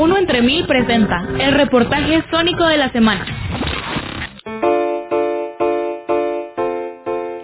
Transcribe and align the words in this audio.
Uno 0.00 0.16
entre 0.16 0.40
mil 0.40 0.64
presenta 0.64 1.28
el 1.38 1.52
reportaje 1.52 2.24
sónico 2.30 2.66
de 2.66 2.78
la 2.78 2.90
semana. 2.90 3.26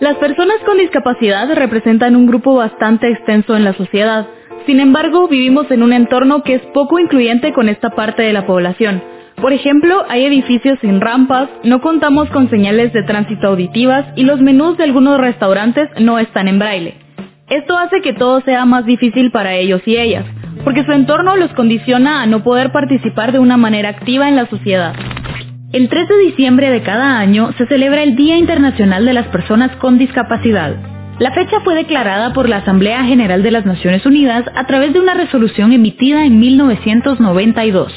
Las 0.01 0.17
personas 0.17 0.56
con 0.64 0.79
discapacidad 0.79 1.54
representan 1.54 2.16
un 2.16 2.27
grupo 2.27 2.54
bastante 2.54 3.11
extenso 3.11 3.56
en 3.58 3.64
la 3.64 3.74
sociedad. 3.74 4.27
Sin 4.64 4.80
embargo, 4.80 5.29
vivimos 5.29 5.71
en 5.71 5.82
un 5.82 5.92
entorno 5.92 6.42
que 6.45 6.54
es 6.54 6.62
poco 6.72 6.98
incluyente 6.98 7.53
con 7.53 7.69
esta 7.69 7.91
parte 7.91 8.23
de 8.23 8.32
la 8.32 8.46
población. 8.46 9.02
Por 9.38 9.52
ejemplo, 9.52 10.07
hay 10.09 10.25
edificios 10.25 10.79
sin 10.80 11.02
rampas, 11.02 11.50
no 11.62 11.82
contamos 11.82 12.30
con 12.30 12.48
señales 12.48 12.91
de 12.95 13.02
tránsito 13.02 13.48
auditivas 13.48 14.07
y 14.16 14.25
los 14.25 14.41
menús 14.41 14.79
de 14.79 14.84
algunos 14.84 15.20
restaurantes 15.20 15.91
no 16.00 16.18
están 16.18 16.48
en 16.48 16.59
braille. 16.59 16.95
Esto 17.50 17.77
hace 17.77 18.00
que 18.00 18.14
todo 18.14 18.41
sea 18.41 18.64
más 18.64 18.86
difícil 18.86 19.30
para 19.30 19.54
ellos 19.54 19.82
y 19.84 19.98
ellas, 19.98 20.25
porque 20.67 20.83
su 20.83 20.91
entorno 20.91 21.37
los 21.37 21.53
condiciona 21.53 22.23
a 22.23 22.27
no 22.27 22.43
poder 22.43 22.73
participar 22.73 23.31
de 23.31 23.39
una 23.39 23.57
manera 23.57 23.89
activa 23.89 24.29
en 24.29 24.35
la 24.35 24.46
sociedad. 24.46 24.96
El 25.73 25.89
3 25.89 26.09
de 26.09 26.18
diciembre 26.18 26.71
de 26.71 26.82
cada 26.82 27.21
año 27.21 27.53
se 27.57 27.67
celebra 27.67 28.03
el 28.03 28.17
Día 28.17 28.36
Internacional 28.36 29.04
de 29.04 29.13
las 29.13 29.29
Personas 29.29 29.71
con 29.76 29.96
Discapacidad. 29.96 30.75
La 31.21 31.31
fecha 31.31 31.61
fue 31.61 31.76
declarada 31.76 32.33
por 32.33 32.48
la 32.48 32.56
Asamblea 32.56 33.05
General 33.05 33.45
de 33.45 33.53
las 33.53 33.64
Naciones 33.64 34.05
Unidas 34.06 34.45
a 34.56 34.67
través 34.67 34.92
de 34.92 34.98
una 34.98 35.14
resolución 35.14 35.73
emitida 35.73 36.27
en 36.27 36.41
1992. 36.41 37.92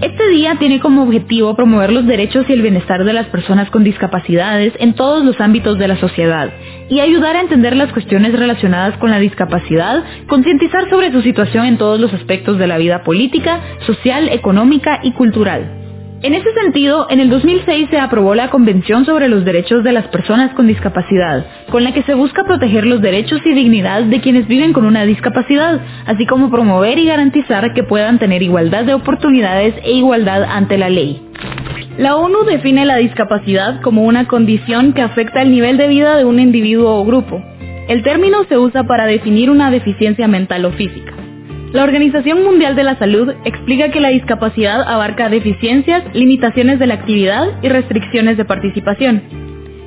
Este 0.00 0.28
día 0.28 0.54
tiene 0.60 0.78
como 0.78 1.02
objetivo 1.02 1.56
promover 1.56 1.90
los 1.90 2.06
derechos 2.06 2.46
y 2.48 2.52
el 2.52 2.62
bienestar 2.62 3.02
de 3.02 3.14
las 3.14 3.26
personas 3.26 3.68
con 3.70 3.82
discapacidades 3.82 4.74
en 4.78 4.94
todos 4.94 5.24
los 5.24 5.40
ámbitos 5.40 5.76
de 5.76 5.88
la 5.88 5.96
sociedad 5.96 6.50
y 6.92 7.00
ayudar 7.00 7.36
a 7.36 7.40
entender 7.40 7.74
las 7.74 7.90
cuestiones 7.90 8.38
relacionadas 8.38 8.98
con 8.98 9.10
la 9.10 9.18
discapacidad, 9.18 10.04
concientizar 10.28 10.90
sobre 10.90 11.10
su 11.10 11.22
situación 11.22 11.64
en 11.64 11.78
todos 11.78 11.98
los 11.98 12.12
aspectos 12.12 12.58
de 12.58 12.66
la 12.66 12.76
vida 12.76 13.02
política, 13.02 13.62
social, 13.86 14.28
económica 14.28 15.00
y 15.02 15.12
cultural. 15.12 15.81
En 16.22 16.34
ese 16.34 16.52
sentido, 16.54 17.08
en 17.10 17.18
el 17.18 17.28
2006 17.30 17.88
se 17.90 17.98
aprobó 17.98 18.36
la 18.36 18.48
Convención 18.48 19.04
sobre 19.04 19.28
los 19.28 19.44
Derechos 19.44 19.82
de 19.82 19.90
las 19.90 20.06
Personas 20.06 20.54
con 20.54 20.68
Discapacidad, 20.68 21.44
con 21.68 21.82
la 21.82 21.92
que 21.92 22.04
se 22.04 22.14
busca 22.14 22.44
proteger 22.44 22.86
los 22.86 23.00
derechos 23.00 23.40
y 23.44 23.52
dignidad 23.52 24.04
de 24.04 24.20
quienes 24.20 24.46
viven 24.46 24.72
con 24.72 24.84
una 24.84 25.02
discapacidad, 25.02 25.80
así 26.06 26.24
como 26.26 26.48
promover 26.48 26.96
y 27.00 27.06
garantizar 27.06 27.74
que 27.74 27.82
puedan 27.82 28.20
tener 28.20 28.40
igualdad 28.40 28.84
de 28.84 28.94
oportunidades 28.94 29.74
e 29.82 29.94
igualdad 29.94 30.44
ante 30.44 30.78
la 30.78 30.90
ley. 30.90 31.20
La 31.98 32.14
ONU 32.14 32.44
define 32.44 32.86
la 32.86 32.98
discapacidad 32.98 33.80
como 33.80 34.02
una 34.02 34.28
condición 34.28 34.92
que 34.92 35.02
afecta 35.02 35.42
el 35.42 35.50
nivel 35.50 35.76
de 35.76 35.88
vida 35.88 36.16
de 36.16 36.24
un 36.24 36.38
individuo 36.38 37.00
o 37.00 37.04
grupo. 37.04 37.42
El 37.88 38.04
término 38.04 38.44
se 38.48 38.58
usa 38.58 38.84
para 38.84 39.06
definir 39.06 39.50
una 39.50 39.72
deficiencia 39.72 40.28
mental 40.28 40.66
o 40.66 40.70
física. 40.70 41.21
La 41.72 41.84
Organización 41.84 42.44
Mundial 42.44 42.76
de 42.76 42.82
la 42.82 42.98
Salud 42.98 43.32
explica 43.46 43.88
que 43.90 44.00
la 44.00 44.10
discapacidad 44.10 44.82
abarca 44.82 45.30
deficiencias, 45.30 46.04
limitaciones 46.12 46.78
de 46.78 46.86
la 46.86 46.94
actividad 46.94 47.48
y 47.62 47.70
restricciones 47.70 48.36
de 48.36 48.44
participación. 48.44 49.22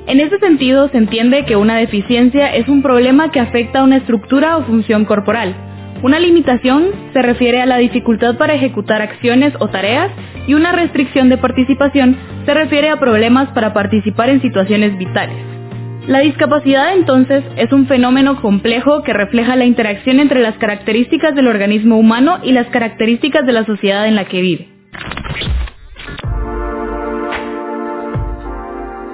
En 0.08 0.18
ese 0.18 0.40
sentido, 0.40 0.88
se 0.88 0.98
entiende 0.98 1.44
que 1.44 1.54
una 1.54 1.76
deficiencia 1.76 2.52
es 2.52 2.68
un 2.68 2.82
problema 2.82 3.30
que 3.30 3.38
afecta 3.38 3.80
a 3.80 3.84
una 3.84 3.98
estructura 3.98 4.56
o 4.56 4.64
función 4.64 5.04
corporal. 5.04 5.54
Una 6.02 6.18
limitación 6.18 6.86
se 7.12 7.22
refiere 7.22 7.62
a 7.62 7.66
la 7.66 7.76
dificultad 7.76 8.36
para 8.36 8.54
ejecutar 8.54 9.00
acciones 9.00 9.54
o 9.60 9.68
tareas 9.68 10.10
y 10.48 10.54
una 10.54 10.72
restricción 10.72 11.28
de 11.28 11.38
participación 11.38 12.16
se 12.46 12.54
refiere 12.54 12.88
a 12.88 12.98
problemas 12.98 13.48
para 13.50 13.72
participar 13.72 14.28
en 14.28 14.42
situaciones 14.42 14.98
vitales. 14.98 15.55
La 16.06 16.20
discapacidad 16.20 16.94
entonces 16.94 17.42
es 17.56 17.72
un 17.72 17.88
fenómeno 17.88 18.40
complejo 18.40 19.02
que 19.02 19.12
refleja 19.12 19.56
la 19.56 19.64
interacción 19.64 20.20
entre 20.20 20.40
las 20.40 20.56
características 20.56 21.34
del 21.34 21.48
organismo 21.48 21.98
humano 21.98 22.38
y 22.44 22.52
las 22.52 22.68
características 22.68 23.44
de 23.44 23.52
la 23.52 23.64
sociedad 23.64 24.06
en 24.06 24.14
la 24.14 24.24
que 24.26 24.40
vive. 24.40 24.68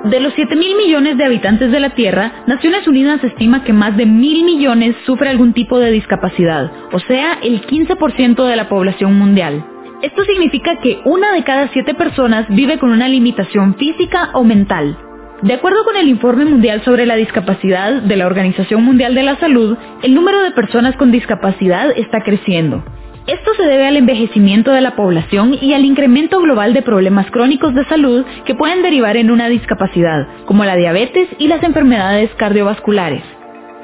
De 0.05 0.20
los 0.20 0.35
7 0.35 0.55
mil 0.57 0.77
millones 0.77 1.17
de 1.17 1.25
habitantes 1.25 1.73
de 1.73 1.80
la 1.80 1.91
Tierra, 1.95 2.45
Naciones 2.47 2.86
Unidas 2.86 3.24
estima 3.24 3.64
que 3.64 3.73
más 3.73 3.97
de 3.97 4.05
mil 4.05 4.45
millones 4.45 4.95
sufre 5.07 5.30
algún 5.30 5.55
tipo 5.55 5.79
de 5.79 5.92
discapacidad, 5.92 6.70
o 6.92 6.98
sea, 6.98 7.39
el 7.42 7.63
15% 7.63 8.45
de 8.45 8.57
la 8.57 8.69
población 8.69 9.14
mundial. 9.14 9.64
Esto 10.03 10.24
significa 10.24 10.79
que 10.80 11.01
una 11.07 11.33
de 11.33 11.45
cada 11.45 11.69
siete 11.69 11.95
personas 11.95 12.47
vive 12.51 12.79
con 12.79 12.91
una 12.91 13.09
limitación 13.09 13.77
física 13.77 14.30
o 14.35 14.45
mental. 14.45 14.98
De 15.42 15.55
acuerdo 15.55 15.83
con 15.83 15.97
el 15.97 16.07
Informe 16.07 16.45
Mundial 16.45 16.85
sobre 16.85 17.05
la 17.05 17.17
Discapacidad 17.17 18.01
de 18.01 18.14
la 18.14 18.29
Organización 18.29 18.85
Mundial 18.85 19.17
de 19.17 19.25
la 19.25 19.41
Salud, 19.41 19.77
el 20.05 20.14
número 20.14 20.41
de 20.41 20.53
personas 20.53 20.95
con 20.95 21.11
discapacidad 21.11 21.91
está 21.97 22.20
creciendo. 22.20 22.85
Esto 23.27 23.53
se 23.57 23.64
debe 23.64 23.89
al 23.89 23.97
envejecimiento 23.97 24.70
de 24.70 24.80
la 24.80 24.95
población 24.95 25.57
y 25.61 25.73
al 25.73 25.85
incremento 25.85 26.41
global 26.41 26.75
de 26.75 26.83
problemas 26.83 27.29
crónicos 27.33 27.75
de 27.75 27.85
salud 27.86 28.25
que 28.45 28.55
pueden 28.55 28.83
derivar 28.83 29.17
en 29.17 29.33
una 29.33 29.48
discapacidad, 29.48 30.29
como 30.47 30.64
la 30.64 30.77
diabetes 30.77 31.29
y 31.39 31.48
las 31.48 31.64
enfermedades 31.64 32.30
cardiovasculares. 32.36 33.24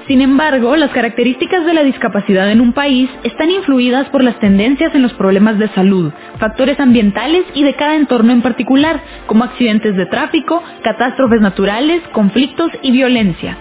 Sin 0.08 0.22
embargo, 0.22 0.74
las 0.76 0.90
características 0.92 1.66
de 1.66 1.74
la 1.74 1.82
discapacidad 1.82 2.50
en 2.50 2.62
un 2.62 2.72
país 2.72 3.10
están 3.24 3.50
influidas 3.50 4.08
por 4.08 4.24
las 4.24 4.40
tendencias 4.40 4.94
en 4.94 5.02
los 5.02 5.12
problemas 5.12 5.58
de 5.58 5.68
salud, 5.68 6.10
factores 6.38 6.80
ambientales 6.80 7.44
y 7.52 7.62
de 7.62 7.74
cada 7.74 7.94
entorno 7.94 8.32
en 8.32 8.40
particular, 8.40 9.02
como 9.26 9.44
accidentes 9.44 9.94
de 9.96 10.06
tráfico, 10.06 10.62
catástrofes 10.82 11.42
naturales, 11.42 12.00
conflictos 12.12 12.70
y 12.80 12.90
violencia. 12.90 13.58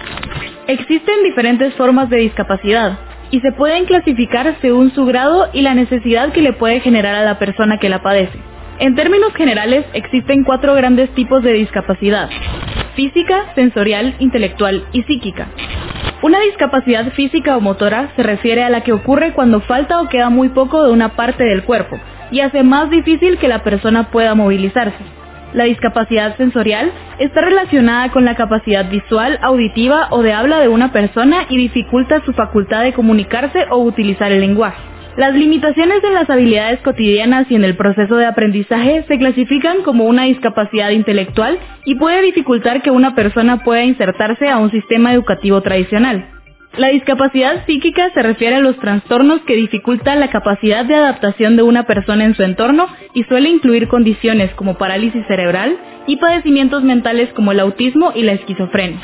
Existen 0.68 1.22
diferentes 1.26 1.74
formas 1.74 2.10
de 2.10 2.20
discapacidad 2.20 2.98
y 3.30 3.42
se 3.42 3.52
pueden 3.52 3.84
clasificar 3.84 4.56
según 4.62 4.92
su 4.92 5.06
grado 5.06 5.50
y 5.52 5.64
la 5.64 5.74
necesidad 5.74 6.32
que 6.32 6.42
le 6.42 6.54
puede 6.54 6.80
generar 6.80 7.16
a 7.16 7.26
la 7.26 7.40
persona 7.40 7.78
que 7.78 7.90
la 7.90 8.02
padece. 8.02 8.40
En 8.80 8.96
términos 8.96 9.34
generales, 9.34 9.86
existen 9.92 10.46
cuatro 10.46 10.76
grandes 10.76 11.10
tipos 11.10 11.44
de 11.44 11.52
discapacidad. 11.52 12.30
Física, 12.96 13.52
sensorial, 13.54 14.16
intelectual 14.20 14.86
y 14.94 15.04
psíquica. 15.04 15.50
Una 16.24 16.40
discapacidad 16.40 17.12
física 17.14 17.56
o 17.56 17.62
motora 17.62 18.10
se 18.16 18.24
refiere 18.24 18.64
a 18.64 18.70
la 18.70 18.82
que 18.82 18.92
ocurre 18.92 19.34
cuando 19.34 19.62
falta 19.62 20.02
o 20.02 20.10
queda 20.10 20.32
muy 20.32 20.50
poco 20.50 20.84
de 20.84 20.92
una 20.92 21.16
parte 21.16 21.44
del 21.44 21.64
cuerpo 21.64 22.00
y 22.32 22.40
hace 22.40 22.64
más 22.64 22.90
difícil 22.90 23.38
que 23.38 23.48
la 23.48 23.64
persona 23.64 24.10
pueda 24.10 24.34
movilizarse. 24.34 24.98
La 25.54 25.66
discapacidad 25.66 26.36
sensorial 26.36 26.92
está 27.20 27.42
relacionada 27.42 28.10
con 28.12 28.26
la 28.26 28.36
capacidad 28.36 28.90
visual, 28.90 29.38
auditiva 29.44 30.08
o 30.10 30.24
de 30.24 30.34
habla 30.34 30.60
de 30.60 30.68
una 30.68 30.92
persona 30.92 31.46
y 31.50 31.58
dificulta 31.58 32.22
su 32.26 32.34
facultad 32.34 32.84
de 32.84 32.94
comunicarse 32.94 33.66
o 33.70 33.78
utilizar 33.78 34.32
el 34.32 34.42
lenguaje. 34.42 34.97
Las 35.18 35.34
limitaciones 35.34 36.04
en 36.04 36.14
las 36.14 36.30
habilidades 36.30 36.80
cotidianas 36.82 37.48
y 37.50 37.56
en 37.56 37.64
el 37.64 37.76
proceso 37.76 38.18
de 38.18 38.28
aprendizaje 38.28 39.04
se 39.08 39.18
clasifican 39.18 39.82
como 39.82 40.06
una 40.06 40.26
discapacidad 40.26 40.92
intelectual 40.92 41.58
y 41.86 41.96
puede 41.96 42.22
dificultar 42.22 42.84
que 42.84 42.92
una 42.92 43.16
persona 43.16 43.64
pueda 43.64 43.84
insertarse 43.84 44.48
a 44.48 44.60
un 44.60 44.70
sistema 44.70 45.12
educativo 45.12 45.60
tradicional. 45.62 46.30
La 46.78 46.90
discapacidad 46.90 47.66
psíquica 47.66 48.12
se 48.14 48.22
refiere 48.22 48.58
a 48.58 48.60
los 48.60 48.78
trastornos 48.78 49.42
que 49.48 49.56
dificultan 49.56 50.20
la 50.20 50.30
capacidad 50.30 50.86
de 50.86 50.94
adaptación 50.94 51.56
de 51.56 51.64
una 51.64 51.88
persona 51.88 52.24
en 52.24 52.36
su 52.36 52.44
entorno 52.44 52.88
y 53.16 53.24
suele 53.24 53.50
incluir 53.50 53.88
condiciones 53.88 54.54
como 54.54 54.78
parálisis 54.78 55.26
cerebral 55.26 55.80
y 56.06 56.18
padecimientos 56.18 56.84
mentales 56.84 57.34
como 57.34 57.54
el 57.54 57.60
autismo 57.60 58.12
y 58.14 58.22
la 58.22 58.34
esquizofrenia. 58.34 59.00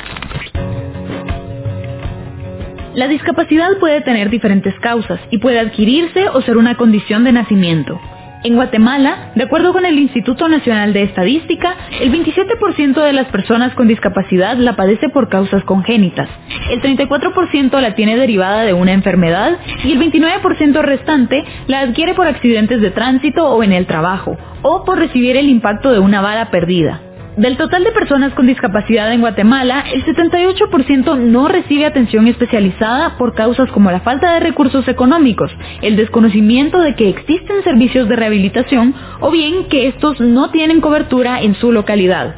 La 2.94 3.08
discapacidad 3.08 3.76
puede 3.80 4.02
tener 4.02 4.30
diferentes 4.30 4.72
causas 4.78 5.18
y 5.30 5.38
puede 5.38 5.58
adquirirse 5.58 6.28
o 6.28 6.40
ser 6.42 6.56
una 6.56 6.76
condición 6.76 7.24
de 7.24 7.32
nacimiento. 7.32 8.00
En 8.44 8.54
Guatemala, 8.54 9.32
de 9.34 9.42
acuerdo 9.42 9.72
con 9.72 9.84
el 9.84 9.98
Instituto 9.98 10.48
Nacional 10.48 10.92
de 10.92 11.02
Estadística, 11.02 11.74
el 12.00 12.12
27% 12.12 13.02
de 13.02 13.12
las 13.12 13.26
personas 13.28 13.74
con 13.74 13.88
discapacidad 13.88 14.56
la 14.58 14.76
padece 14.76 15.08
por 15.08 15.28
causas 15.28 15.64
congénitas, 15.64 16.28
el 16.70 16.80
34% 16.82 17.80
la 17.80 17.96
tiene 17.96 18.16
derivada 18.16 18.62
de 18.62 18.74
una 18.74 18.92
enfermedad 18.92 19.58
y 19.82 19.92
el 19.92 19.98
29% 19.98 20.82
restante 20.82 21.42
la 21.66 21.80
adquiere 21.80 22.14
por 22.14 22.28
accidentes 22.28 22.80
de 22.80 22.90
tránsito 22.90 23.48
o 23.48 23.62
en 23.64 23.72
el 23.72 23.86
trabajo, 23.86 24.36
o 24.62 24.84
por 24.84 24.98
recibir 24.98 25.36
el 25.36 25.48
impacto 25.48 25.90
de 25.90 25.98
una 25.98 26.20
bala 26.20 26.50
perdida. 26.50 27.00
Del 27.36 27.56
total 27.56 27.82
de 27.82 27.90
personas 27.90 28.32
con 28.34 28.46
discapacidad 28.46 29.12
en 29.12 29.20
Guatemala, 29.20 29.84
el 29.92 30.04
78% 30.04 31.18
no 31.18 31.48
recibe 31.48 31.84
atención 31.84 32.28
especializada 32.28 33.18
por 33.18 33.34
causas 33.34 33.68
como 33.72 33.90
la 33.90 34.00
falta 34.00 34.34
de 34.34 34.40
recursos 34.40 34.86
económicos, 34.86 35.50
el 35.82 35.96
desconocimiento 35.96 36.78
de 36.78 36.94
que 36.94 37.08
existen 37.08 37.64
servicios 37.64 38.08
de 38.08 38.14
rehabilitación 38.14 38.94
o 39.18 39.32
bien 39.32 39.64
que 39.64 39.88
estos 39.88 40.20
no 40.20 40.52
tienen 40.52 40.80
cobertura 40.80 41.42
en 41.42 41.56
su 41.56 41.72
localidad. 41.72 42.36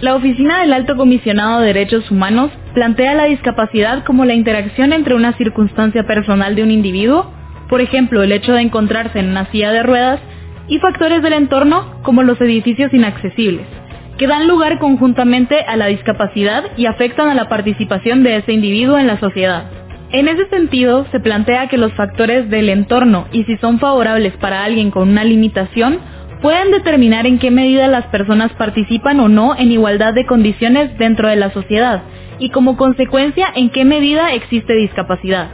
La 0.00 0.14
Oficina 0.14 0.60
del 0.60 0.74
Alto 0.74 0.96
Comisionado 0.96 1.58
de 1.58 1.66
Derechos 1.66 2.08
Humanos 2.12 2.52
plantea 2.72 3.14
la 3.14 3.24
discapacidad 3.24 4.04
como 4.04 4.24
la 4.24 4.34
interacción 4.34 4.92
entre 4.92 5.16
una 5.16 5.32
circunstancia 5.32 6.06
personal 6.06 6.54
de 6.54 6.62
un 6.62 6.70
individuo, 6.70 7.32
por 7.68 7.80
ejemplo 7.80 8.22
el 8.22 8.30
hecho 8.30 8.52
de 8.52 8.62
encontrarse 8.62 9.18
en 9.18 9.28
una 9.28 9.50
silla 9.50 9.72
de 9.72 9.82
ruedas, 9.82 10.20
y 10.68 10.78
factores 10.78 11.20
del 11.20 11.32
entorno 11.32 12.00
como 12.02 12.22
los 12.22 12.40
edificios 12.40 12.94
inaccesibles 12.94 13.66
que 14.18 14.26
dan 14.26 14.48
lugar 14.48 14.78
conjuntamente 14.78 15.60
a 15.60 15.76
la 15.76 15.86
discapacidad 15.86 16.64
y 16.76 16.86
afectan 16.86 17.28
a 17.28 17.34
la 17.34 17.48
participación 17.48 18.22
de 18.22 18.36
ese 18.36 18.52
individuo 18.52 18.98
en 18.98 19.06
la 19.06 19.18
sociedad. 19.18 19.64
En 20.12 20.28
ese 20.28 20.48
sentido, 20.48 21.04
se 21.10 21.20
plantea 21.20 21.68
que 21.68 21.78
los 21.78 21.92
factores 21.92 22.48
del 22.48 22.68
entorno 22.68 23.26
y 23.32 23.44
si 23.44 23.56
son 23.56 23.78
favorables 23.78 24.34
para 24.36 24.64
alguien 24.64 24.90
con 24.90 25.08
una 25.08 25.24
limitación 25.24 25.98
pueden 26.40 26.70
determinar 26.70 27.26
en 27.26 27.38
qué 27.38 27.50
medida 27.50 27.88
las 27.88 28.06
personas 28.06 28.52
participan 28.52 29.20
o 29.20 29.28
no 29.28 29.56
en 29.56 29.72
igualdad 29.72 30.14
de 30.14 30.26
condiciones 30.26 30.96
dentro 30.98 31.28
de 31.28 31.36
la 31.36 31.50
sociedad 31.50 32.02
y 32.38 32.50
como 32.50 32.76
consecuencia 32.76 33.48
en 33.54 33.70
qué 33.70 33.84
medida 33.84 34.32
existe 34.32 34.74
discapacidad. 34.74 35.50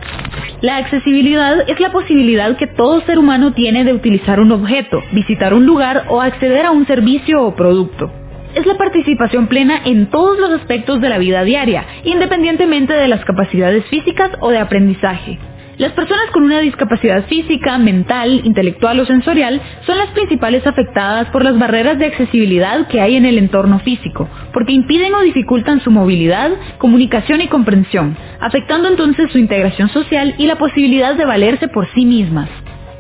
La 0.61 0.77
accesibilidad 0.77 1.69
es 1.69 1.81
la 1.81 1.91
posibilidad 1.91 2.57
que 2.57 2.67
todo 2.67 3.01
ser 3.03 3.19
humano 3.19 3.53
tiene 3.53 3.85
de 3.85 3.93
utilizar 3.93 4.39
un 4.39 4.53
objeto, 4.53 5.03
visitar 5.13 5.55
un 5.55 5.67
lugar 5.67 6.05
o 6.09 6.21
acceder 6.21 6.67
a 6.67 6.73
un 6.73 6.87
servicio 6.87 7.43
o 7.43 7.55
producto. 7.55 8.22
Es 8.55 8.67
la 8.67 8.77
participación 8.77 9.47
plena 9.47 9.81
en 9.85 10.11
todos 10.11 10.39
los 10.39 10.51
aspectos 10.51 11.01
de 11.01 11.09
la 11.09 11.17
vida 11.17 11.43
diaria, 11.43 11.87
independientemente 12.05 12.93
de 12.93 13.09
las 13.09 13.25
capacidades 13.25 13.85
físicas 13.87 14.31
o 14.41 14.51
de 14.51 14.59
aprendizaje. 14.59 15.39
Las 15.79 15.93
personas 15.93 16.31
con 16.33 16.43
una 16.45 16.61
discapacidad 16.61 17.25
física, 17.25 17.79
mental, 17.79 18.43
intelectual 18.45 19.01
o 19.01 19.07
sensorial 19.07 19.61
son 19.87 19.97
las 19.97 20.11
principales 20.11 20.67
afectadas 20.67 21.29
por 21.31 21.43
las 21.43 21.59
barreras 21.59 21.99
de 21.99 22.07
accesibilidad 22.07 22.87
que 22.89 23.01
hay 23.01 23.17
en 23.17 23.25
el 23.25 23.39
entorno 23.39 23.79
físico, 23.79 24.29
porque 24.53 24.73
impiden 24.73 25.15
o 25.15 25.23
dificultan 25.23 25.81
su 25.81 25.91
movilidad, 25.91 26.51
comunicación 26.77 27.41
y 27.41 27.49
comprensión, 27.49 28.17
afectando 28.39 28.89
entonces 28.89 29.33
su 29.33 29.39
integración 29.39 29.89
social 29.89 30.35
y 30.37 30.47
la 30.47 30.57
posibilidad 30.57 31.17
de 31.17 31.25
valerse 31.25 31.69
por 31.69 31.89
sí 31.95 32.05
mismas. 32.05 32.51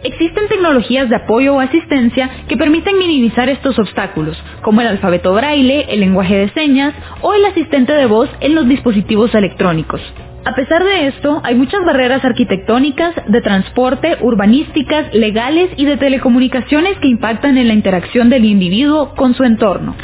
Existen 0.04 0.48
tecnologías 0.48 1.08
de 1.08 1.16
apoyo 1.16 1.54
o 1.54 1.60
asistencia 1.60 2.28
que 2.48 2.56
permiten 2.56 2.98
minimizar 2.98 3.48
estos 3.48 3.78
obstáculos, 3.78 4.36
como 4.62 4.80
el 4.80 4.88
alfabeto 4.88 5.32
braille, 5.32 5.86
el 5.88 6.00
lenguaje 6.00 6.36
de 6.36 6.48
señas 6.50 6.92
o 7.20 7.34
el 7.34 7.44
asistente 7.44 7.92
de 7.92 8.06
voz 8.06 8.28
en 8.40 8.54
los 8.54 8.68
dispositivos 8.68 9.32
electrónicos. 9.34 10.00
A 10.44 10.56
pesar 10.56 10.82
de 10.82 11.06
esto, 11.06 11.40
hay 11.44 11.54
muchas 11.54 11.84
barreras 11.84 12.24
arquitectónicas, 12.24 13.14
de 13.28 13.40
transporte, 13.42 14.16
urbanísticas, 14.22 15.14
legales 15.14 15.70
y 15.76 15.84
de 15.84 15.96
telecomunicaciones 15.96 16.98
que 16.98 17.06
impactan 17.06 17.56
en 17.56 17.68
la 17.68 17.74
interacción 17.74 18.28
del 18.28 18.44
individuo 18.44 19.14
con 19.14 19.34
su 19.34 19.44
entorno. 19.44 19.94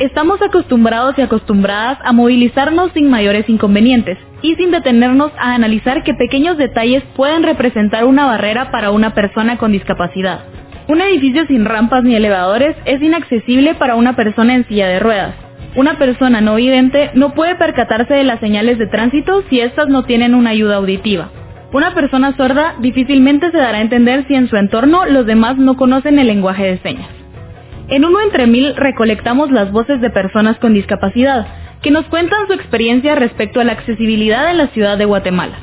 Estamos 0.00 0.40
acostumbrados 0.40 1.18
y 1.18 1.22
acostumbradas 1.22 1.98
a 2.04 2.12
movilizarnos 2.12 2.92
sin 2.92 3.10
mayores 3.10 3.48
inconvenientes 3.48 4.16
y 4.42 4.54
sin 4.54 4.70
detenernos 4.70 5.32
a 5.36 5.54
analizar 5.54 6.04
que 6.04 6.14
pequeños 6.14 6.56
detalles 6.56 7.02
pueden 7.16 7.42
representar 7.42 8.04
una 8.04 8.24
barrera 8.26 8.70
para 8.70 8.92
una 8.92 9.12
persona 9.14 9.58
con 9.58 9.72
discapacidad. 9.72 10.44
Un 10.86 11.00
edificio 11.00 11.46
sin 11.46 11.64
rampas 11.64 12.04
ni 12.04 12.14
elevadores 12.14 12.76
es 12.84 13.02
inaccesible 13.02 13.74
para 13.74 13.96
una 13.96 14.14
persona 14.14 14.54
en 14.54 14.68
silla 14.68 14.86
de 14.86 15.00
ruedas. 15.00 15.34
Una 15.74 15.98
persona 15.98 16.40
no 16.40 16.54
vidente 16.54 17.10
no 17.14 17.34
puede 17.34 17.56
percatarse 17.56 18.14
de 18.14 18.24
las 18.24 18.38
señales 18.38 18.78
de 18.78 18.86
tránsito 18.86 19.42
si 19.50 19.60
éstas 19.60 19.88
no 19.88 20.04
tienen 20.04 20.34
una 20.34 20.50
ayuda 20.50 20.76
auditiva. 20.76 21.30
Una 21.72 21.92
persona 21.92 22.36
sorda 22.36 22.76
difícilmente 22.80 23.50
se 23.50 23.58
dará 23.58 23.78
a 23.78 23.82
entender 23.82 24.26
si 24.28 24.34
en 24.34 24.48
su 24.48 24.56
entorno 24.56 25.06
los 25.06 25.26
demás 25.26 25.58
no 25.58 25.76
conocen 25.76 26.18
el 26.18 26.28
lenguaje 26.28 26.64
de 26.64 26.78
señas. 26.78 27.17
En 27.90 28.04
uno 28.04 28.20
entre 28.20 28.46
mil 28.46 28.76
recolectamos 28.76 29.50
las 29.50 29.72
voces 29.72 30.02
de 30.02 30.10
personas 30.10 30.58
con 30.58 30.74
discapacidad, 30.74 31.46
que 31.80 31.90
nos 31.90 32.04
cuentan 32.06 32.46
su 32.46 32.52
experiencia 32.52 33.14
respecto 33.14 33.60
a 33.60 33.64
la 33.64 33.72
accesibilidad 33.72 34.50
en 34.50 34.58
la 34.58 34.66
ciudad 34.68 34.98
de 34.98 35.06
Guatemala. 35.06 35.54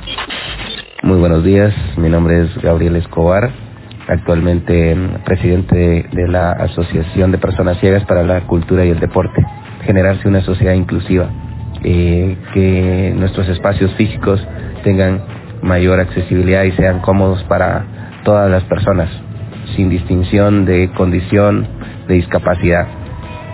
Muy 1.04 1.20
buenos 1.20 1.44
días, 1.44 1.72
mi 1.98 2.10
nombre 2.10 2.42
es 2.42 2.58
Gabriel 2.64 2.96
Escobar, 2.96 3.52
actualmente 4.08 4.98
presidente 5.24 6.08
de 6.12 6.28
la 6.28 6.52
Asociación 6.54 7.32
de 7.32 7.38
Personas 7.38 7.80
Ciegas 7.80 8.04
para 8.06 8.24
la 8.24 8.42
Cultura 8.48 8.84
y 8.86 8.90
el 8.90 9.00
Deporte 9.00 9.46
generarse 9.84 10.28
una 10.28 10.42
sociedad 10.42 10.74
inclusiva, 10.74 11.30
eh, 11.84 12.38
que 12.56 13.14
nuestros 13.16 13.48
espacios 13.50 13.94
físicos 13.98 14.44
tengan 14.84 15.22
mayor 15.62 16.00
accesibilidad 16.00 16.64
y 16.64 16.72
sean 16.72 17.02
cómodos 17.02 17.44
para 17.44 17.86
todas 18.24 18.50
las 18.50 18.64
personas, 18.64 19.12
sin 19.76 19.90
distinción 19.90 20.66
de 20.66 20.90
condición, 20.96 21.75
de 22.08 22.16
discapacidad. 22.16 22.88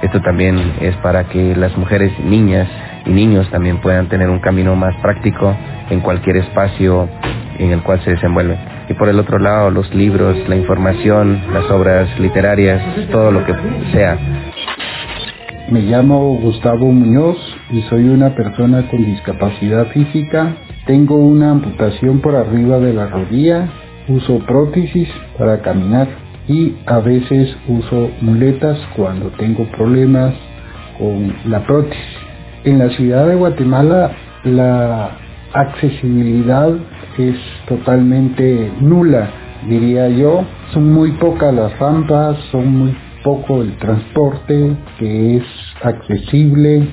Esto 0.02 0.20
también 0.22 0.74
es 0.82 0.96
para 0.98 1.26
que 1.26 1.56
las 1.56 1.78
mujeres, 1.78 2.12
niñas 2.20 2.68
y 3.06 3.12
niños 3.12 3.50
también 3.52 3.80
puedan 3.82 4.10
tener 4.10 4.30
un 4.30 4.40
camino 4.40 4.76
más 4.76 4.96
práctico 4.98 5.56
en 5.90 6.00
cualquier 6.02 6.38
espacio 6.38 7.08
en 7.60 7.72
el 7.72 7.84
cual 7.84 8.02
se 8.04 8.12
desenvuelven. 8.12 8.58
Y 8.90 8.94
por 8.94 9.10
el 9.10 9.20
otro 9.20 9.38
lado, 9.38 9.70
los 9.70 9.94
libros, 9.94 10.38
la 10.50 10.56
información, 10.56 11.42
las 11.54 11.70
obras 11.70 12.20
literarias, 12.20 12.82
todo 13.12 13.32
lo 13.32 13.46
que 13.46 13.54
sea, 13.92 14.18
me 15.70 15.82
llamo 15.82 16.38
Gustavo 16.42 16.92
Muñoz 16.92 17.38
y 17.72 17.82
soy 17.84 18.10
una 18.10 18.36
persona 18.36 18.90
con 18.90 19.06
discapacidad 19.06 19.88
física. 19.88 20.56
Tengo 20.86 21.16
una 21.16 21.52
amputación 21.52 22.20
por 22.20 22.36
arriba 22.36 22.80
de 22.80 22.94
la 22.94 23.08
rodilla, 23.08 23.70
uso 24.10 24.40
prótesis 24.40 25.08
para 25.38 25.62
caminar 25.62 26.10
y 26.52 26.76
a 26.86 27.00
veces 27.00 27.56
uso 27.68 28.10
muletas 28.20 28.78
cuando 28.96 29.30
tengo 29.38 29.64
problemas 29.72 30.34
con 30.98 31.34
la 31.50 31.66
prótesis. 31.66 32.18
En 32.66 32.78
la 32.80 32.90
ciudad 32.90 33.28
de 33.28 33.36
Guatemala 33.36 34.12
la 34.44 35.12
accesibilidad 35.54 36.70
es 37.18 37.38
totalmente 37.68 38.72
nula, 38.82 39.30
diría 39.68 40.10
yo. 40.10 40.44
Son 40.74 40.92
muy 40.92 41.12
pocas 41.14 41.54
las 41.54 41.78
rampas, 41.80 42.38
son 42.52 42.68
muy 42.68 42.98
poco 43.24 43.62
el 43.62 43.78
transporte 43.78 44.76
que 45.00 45.38
es 45.38 45.44
accesible 45.84 46.88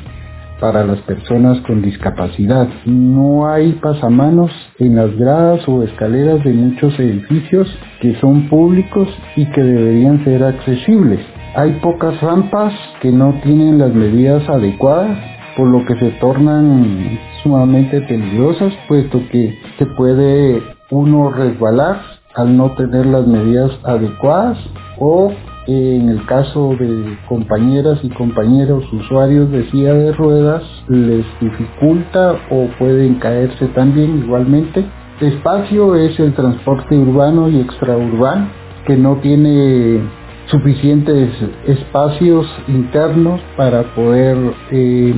para 0.60 0.84
las 0.84 0.98
personas 1.00 1.60
con 1.62 1.82
discapacidad. 1.82 2.68
No 2.84 3.48
hay 3.48 3.72
pasamanos 3.74 4.50
en 4.78 4.96
las 4.96 5.14
gradas 5.16 5.66
o 5.68 5.82
escaleras 5.82 6.42
de 6.44 6.52
muchos 6.52 6.98
edificios 6.98 7.68
que 8.00 8.14
son 8.20 8.48
públicos 8.48 9.08
y 9.36 9.46
que 9.46 9.62
deberían 9.62 10.24
ser 10.24 10.44
accesibles. 10.44 11.20
Hay 11.54 11.72
pocas 11.82 12.20
rampas 12.20 12.72
que 13.00 13.10
no 13.10 13.34
tienen 13.42 13.78
las 13.78 13.92
medidas 13.92 14.48
adecuadas, 14.48 15.18
por 15.56 15.68
lo 15.68 15.84
que 15.84 15.96
se 15.96 16.10
tornan 16.20 17.18
sumamente 17.42 18.00
peligrosas, 18.02 18.72
puesto 18.86 19.20
que 19.30 19.58
se 19.78 19.86
puede 19.86 20.62
uno 20.90 21.30
resbalar 21.30 22.00
al 22.34 22.56
no 22.56 22.70
tener 22.76 23.06
las 23.06 23.26
medidas 23.26 23.72
adecuadas 23.84 24.58
o 24.98 25.32
en 25.68 26.08
el 26.08 26.24
caso 26.24 26.74
de 26.78 27.18
compañeras 27.28 27.98
y 28.02 28.08
compañeros 28.08 28.90
usuarios 28.90 29.50
de 29.50 29.70
silla 29.70 29.92
de 29.92 30.12
ruedas, 30.12 30.62
les 30.88 31.26
dificulta 31.40 32.36
o 32.50 32.68
pueden 32.78 33.16
caerse 33.16 33.66
también 33.68 34.22
igualmente. 34.24 34.86
Espacio 35.20 35.94
es 35.94 36.18
el 36.20 36.32
transporte 36.32 36.96
urbano 36.96 37.50
y 37.50 37.60
extraurbano, 37.60 38.48
que 38.86 38.96
no 38.96 39.16
tiene 39.16 40.00
suficientes 40.46 41.30
espacios 41.66 42.46
internos 42.66 43.38
para 43.58 43.82
poder 43.94 44.38
eh, 44.70 45.14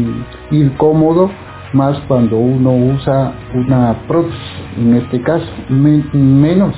ir 0.51 0.77
cómodo, 0.77 1.31
más 1.75 1.97
cuando 2.09 2.37
uno 2.39 2.73
usa 2.73 3.35
una 3.55 3.97
prótesis, 4.09 4.41
en 4.77 4.95
este 4.97 5.23
caso, 5.23 5.47
menos 5.69 6.75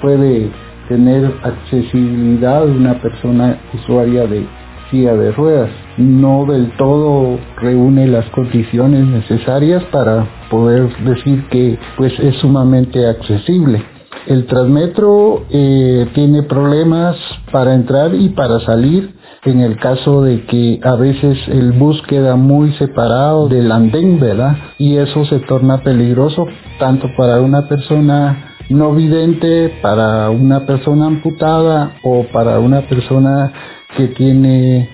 puede 0.00 0.50
tener 0.92 1.32
accesibilidad 1.42 2.68
una 2.68 3.00
persona 3.00 3.58
usuaria 3.72 4.26
de 4.26 4.46
silla 4.90 5.14
de 5.14 5.32
ruedas. 5.32 5.70
No 5.96 6.44
del 6.44 6.70
todo 6.76 7.38
reúne 7.56 8.06
las 8.06 8.26
condiciones 8.26 9.06
necesarias 9.06 9.82
para 9.84 10.26
poder 10.50 10.94
decir 10.98 11.48
que 11.48 11.78
pues 11.96 12.12
es 12.18 12.36
sumamente 12.36 13.06
accesible. 13.06 13.82
El 14.26 14.44
Transmetro 14.44 15.46
eh, 15.50 16.08
tiene 16.14 16.42
problemas 16.42 17.16
para 17.50 17.74
entrar 17.74 18.14
y 18.14 18.28
para 18.28 18.60
salir 18.60 19.14
en 19.44 19.60
el 19.60 19.76
caso 19.78 20.22
de 20.22 20.44
que 20.44 20.78
a 20.84 20.94
veces 20.94 21.38
el 21.48 21.72
bus 21.72 22.00
queda 22.02 22.36
muy 22.36 22.72
separado 22.74 23.48
del 23.48 23.72
andén, 23.72 24.20
¿verdad? 24.20 24.56
Y 24.78 24.98
eso 24.98 25.24
se 25.24 25.40
torna 25.40 25.78
peligroso 25.78 26.46
tanto 26.78 27.08
para 27.16 27.40
una 27.40 27.66
persona 27.66 28.51
no 28.72 28.94
vidente 28.94 29.78
para 29.80 30.30
una 30.30 30.66
persona 30.66 31.06
amputada 31.06 31.96
o 32.02 32.24
para 32.24 32.58
una 32.58 32.82
persona 32.82 33.52
que 33.96 34.08
tiene 34.08 34.88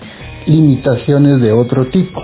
limitaciones 0.45 1.41
de 1.41 1.51
otro 1.51 1.87
tipo. 1.87 2.23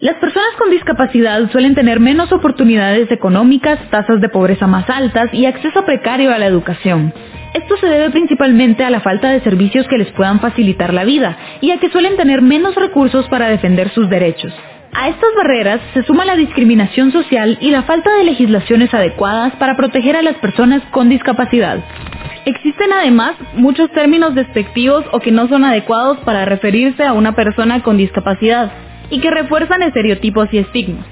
Las 0.00 0.14
personas 0.16 0.50
con 0.56 0.70
discapacidad 0.70 1.50
suelen 1.50 1.74
tener 1.74 1.98
menos 1.98 2.30
oportunidades 2.32 3.10
económicas, 3.10 3.80
tasas 3.90 4.20
de 4.20 4.28
pobreza 4.28 4.68
más 4.68 4.88
altas 4.88 5.34
y 5.34 5.46
acceso 5.46 5.84
precario 5.84 6.32
a 6.32 6.38
la 6.38 6.46
educación. 6.46 7.12
Esto 7.54 7.76
se 7.78 7.86
debe 7.86 8.10
principalmente 8.10 8.84
a 8.84 8.90
la 8.90 9.00
falta 9.00 9.30
de 9.30 9.40
servicios 9.40 9.88
que 9.88 9.98
les 9.98 10.12
puedan 10.12 10.38
facilitar 10.38 10.94
la 10.94 11.04
vida 11.04 11.36
y 11.60 11.72
a 11.72 11.78
que 11.78 11.90
suelen 11.90 12.16
tener 12.16 12.42
menos 12.42 12.76
recursos 12.76 13.26
para 13.28 13.48
defender 13.48 13.88
sus 13.90 14.08
derechos. 14.08 14.52
A 14.92 15.08
estas 15.08 15.30
barreras 15.36 15.80
se 15.94 16.02
suma 16.02 16.24
la 16.24 16.34
discriminación 16.34 17.12
social 17.12 17.58
y 17.60 17.70
la 17.70 17.82
falta 17.82 18.10
de 18.16 18.24
legislaciones 18.24 18.92
adecuadas 18.92 19.54
para 19.56 19.76
proteger 19.76 20.16
a 20.16 20.22
las 20.22 20.36
personas 20.36 20.82
con 20.90 21.08
discapacidad. 21.08 21.78
Existen 22.46 22.92
además 22.92 23.34
muchos 23.54 23.90
términos 23.92 24.34
despectivos 24.34 25.04
o 25.12 25.20
que 25.20 25.30
no 25.30 25.46
son 25.48 25.64
adecuados 25.64 26.18
para 26.18 26.46
referirse 26.46 27.04
a 27.04 27.12
una 27.12 27.34
persona 27.34 27.82
con 27.82 27.98
discapacidad 27.98 28.72
y 29.10 29.20
que 29.20 29.30
refuerzan 29.30 29.82
estereotipos 29.82 30.48
y 30.52 30.58
estigmas. 30.58 31.04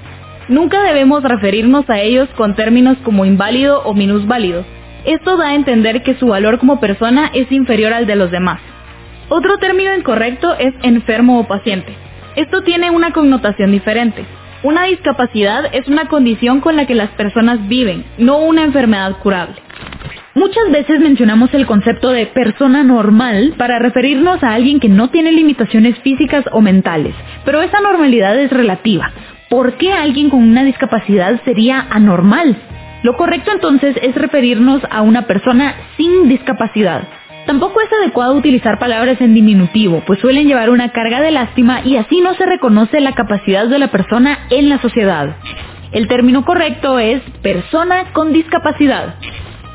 Nunca 0.49 0.81
debemos 0.81 1.23
referirnos 1.23 1.89
a 1.89 1.99
ellos 1.99 2.29
con 2.35 2.55
términos 2.55 2.97
como 3.03 3.25
inválido 3.25 3.83
o 3.83 3.93
minusválido. 3.93 4.65
Esto 5.05 5.37
da 5.37 5.49
a 5.49 5.55
entender 5.55 6.03
que 6.03 6.15
su 6.15 6.27
valor 6.27 6.57
como 6.59 6.79
persona 6.79 7.29
es 7.33 7.51
inferior 7.51 7.93
al 7.93 8.07
de 8.07 8.15
los 8.15 8.31
demás. 8.31 8.59
Otro 9.29 9.57
término 9.57 9.95
incorrecto 9.95 10.55
es 10.57 10.73
enfermo 10.83 11.39
o 11.39 11.47
paciente. 11.47 12.06
Esto 12.37 12.61
tiene 12.61 12.91
una 12.91 13.13
connotación 13.13 13.71
diferente. 13.71 14.23
Una 14.61 14.83
discapacidad 14.83 15.73
es 15.73 15.87
una 15.87 16.07
condición 16.07 16.61
con 16.61 16.75
la 16.75 16.85
que 16.85 16.93
las 16.93 17.09
personas 17.09 17.67
viven, 17.67 18.05
no 18.19 18.37
una 18.37 18.63
enfermedad 18.63 19.17
curable. 19.23 19.55
Muchas 20.35 20.69
veces 20.71 20.99
mencionamos 20.99 21.51
el 21.55 21.65
concepto 21.65 22.11
de 22.11 22.27
persona 22.27 22.83
normal 22.83 23.55
para 23.57 23.79
referirnos 23.79 24.43
a 24.43 24.53
alguien 24.53 24.79
que 24.79 24.87
no 24.87 25.09
tiene 25.09 25.31
limitaciones 25.31 25.97
físicas 26.03 26.45
o 26.51 26.61
mentales, 26.61 27.15
pero 27.43 27.63
esa 27.63 27.81
normalidad 27.81 28.37
es 28.37 28.51
relativa. 28.51 29.11
¿Por 29.49 29.73
qué 29.77 29.91
alguien 29.91 30.29
con 30.29 30.43
una 30.43 30.63
discapacidad 30.63 31.41
sería 31.43 31.87
anormal? 31.89 32.55
Lo 33.01 33.17
correcto 33.17 33.49
entonces 33.51 33.95
es 34.03 34.13
referirnos 34.13 34.83
a 34.91 35.01
una 35.01 35.23
persona 35.23 35.73
sin 35.97 36.29
discapacidad. 36.29 37.01
Tampoco 37.47 37.79
es 37.79 37.87
adecuado 37.93 38.35
utilizar 38.35 38.77
palabras 38.77 39.21
en 39.21 39.33
diminutivo, 39.33 40.03
pues 40.05 40.19
suelen 40.19 40.47
llevar 40.47 40.69
una 40.69 40.91
carga 40.91 41.21
de 41.21 41.31
lástima 41.31 41.79
y 41.85 41.95
así 41.95 42.19
no 42.19 42.33
se 42.33 42.45
reconoce 42.45 42.99
la 42.99 43.15
capacidad 43.15 43.67
de 43.67 43.79
la 43.79 43.89
persona 43.89 44.39
en 44.49 44.67
la 44.67 44.81
sociedad. 44.81 45.37
El 45.93 46.09
término 46.09 46.43
correcto 46.43 46.99
es 46.99 47.21
persona 47.41 48.11
con 48.11 48.33
discapacidad. 48.33 49.15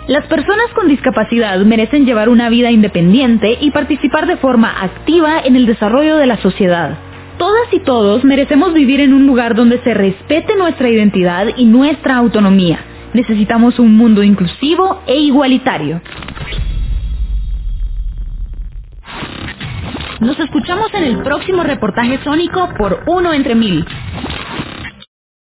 Las 0.07 0.27
personas 0.27 0.67
con 0.75 0.87
discapacidad 0.87 1.59
merecen 1.61 2.05
llevar 2.05 2.29
una 2.29 2.51
vida 2.51 2.71
independiente 2.71 3.57
y 3.59 3.71
participar 3.71 4.27
de 4.27 4.37
forma 4.37 4.83
activa 4.83 5.41
en 5.43 5.57
el 5.57 5.65
desarrollo 5.65 6.19
de 6.19 6.27
la 6.27 6.37
sociedad. 6.43 6.99
Todas 7.39 7.73
y 7.73 7.81
todos 7.81 8.23
merecemos 8.23 8.75
vivir 8.75 9.01
en 9.01 9.15
un 9.15 9.27
lugar 9.27 9.55
donde 9.55 9.81
se 9.83 9.95
respete 9.95 10.57
nuestra 10.57 10.91
identidad 10.91 11.47
y 11.57 11.65
nuestra 11.65 12.17
autonomía. 12.17 12.81
Necesitamos 13.15 13.79
un 13.79 13.97
mundo 13.97 14.23
inclusivo 14.23 15.01
e 15.07 15.17
igualitario. 15.17 16.03
Nos 20.23 20.41
escuchamos 20.41 20.95
en 20.95 21.05
el 21.05 21.23
próximo 21.23 21.65
reportaje 21.65 22.19
sónico 22.25 22.71
por 22.79 23.05
Uno 23.07 23.35
entre 23.35 23.57
Mil. 23.57 23.87